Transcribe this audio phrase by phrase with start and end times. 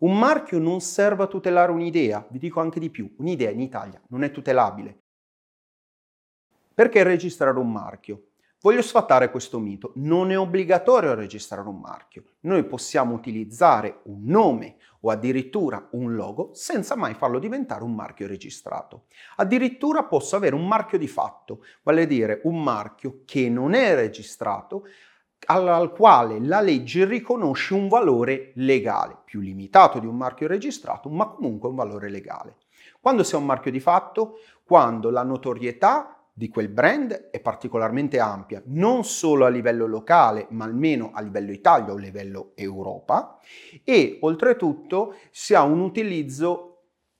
[0.00, 4.00] Un marchio non serve a tutelare un'idea, vi dico anche di più, un'idea in Italia
[4.08, 5.02] non è tutelabile.
[6.72, 8.28] Perché registrare un marchio?
[8.62, 12.24] Voglio sfatare questo mito, non è obbligatorio registrare un marchio.
[12.40, 18.26] Noi possiamo utilizzare un nome o addirittura un logo senza mai farlo diventare un marchio
[18.26, 19.04] registrato.
[19.36, 23.94] Addirittura posso avere un marchio di fatto, vale a dire un marchio che non è
[23.94, 24.84] registrato,
[25.46, 31.26] al quale la legge riconosce un valore legale, più limitato di un marchio registrato, ma
[31.26, 32.56] comunque un valore legale.
[33.00, 34.38] Quando si ha un marchio di fatto?
[34.62, 40.64] Quando la notorietà di quel brand è particolarmente ampia, non solo a livello locale, ma
[40.64, 43.38] almeno a livello Italia o a livello Europa,
[43.84, 46.69] e oltretutto si ha un utilizzo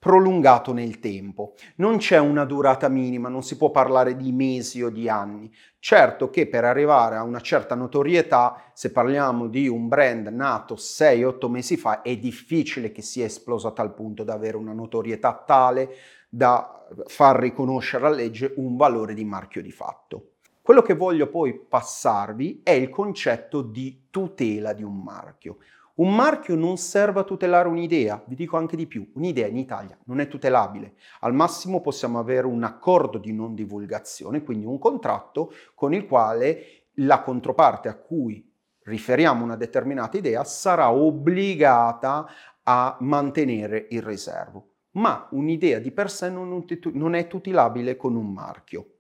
[0.01, 1.53] prolungato nel tempo.
[1.77, 5.53] Non c'è una durata minima, non si può parlare di mesi o di anni.
[5.79, 11.51] Certo che per arrivare a una certa notorietà, se parliamo di un brand nato 6-8
[11.51, 15.91] mesi fa, è difficile che sia esploso a tal punto da avere una notorietà tale
[16.31, 20.31] da far riconoscere alla legge un valore di marchio di fatto.
[20.63, 25.59] Quello che voglio poi passarvi è il concetto di tutela di un marchio.
[25.97, 29.99] Un marchio non serve a tutelare un'idea, vi dico anche di più, un'idea in Italia
[30.05, 30.95] non è tutelabile.
[31.21, 36.87] Al massimo possiamo avere un accordo di non divulgazione, quindi un contratto con il quale
[36.95, 38.49] la controparte a cui
[38.85, 42.27] riferiamo una determinata idea sarà obbligata
[42.63, 44.69] a mantenere il riservo.
[44.93, 49.00] Ma un'idea di per sé non è tutelabile con un marchio.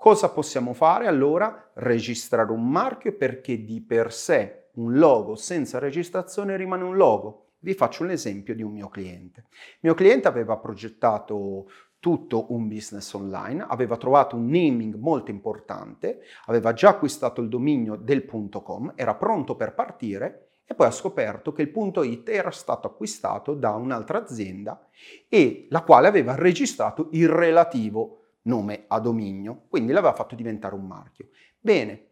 [0.00, 1.72] Cosa possiamo fare allora?
[1.74, 7.48] Registrare un marchio perché di per sé un logo senza registrazione rimane un logo.
[7.58, 9.44] Vi faccio un esempio di un mio cliente.
[9.50, 11.66] Il mio cliente aveva progettato
[11.98, 17.94] tutto un business online, aveva trovato un naming molto importante, aveva già acquistato il dominio
[17.96, 21.72] del .com, era pronto per partire e poi ha scoperto che il
[22.04, 24.88] .it era stato acquistato da un'altra azienda
[25.28, 30.86] e la quale aveva registrato il relativo nome a dominio, quindi l'aveva fatto diventare un
[30.86, 31.28] marchio.
[31.58, 32.06] Bene,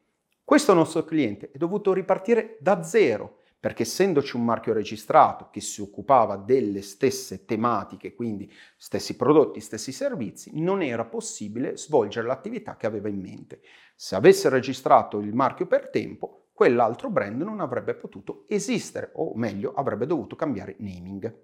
[0.45, 5.81] questo nostro cliente è dovuto ripartire da zero, perché essendoci un marchio registrato che si
[5.81, 12.87] occupava delle stesse tematiche, quindi stessi prodotti, stessi servizi, non era possibile svolgere l'attività che
[12.87, 13.61] aveva in mente.
[13.97, 19.73] Se avesse registrato il marchio per tempo, quell'altro brand non avrebbe potuto esistere, o meglio,
[19.75, 21.35] avrebbe dovuto cambiare naming.